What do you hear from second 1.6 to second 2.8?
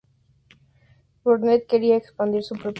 quería expandir su propio rancho.